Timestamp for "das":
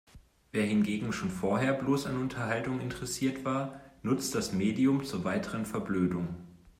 4.33-4.51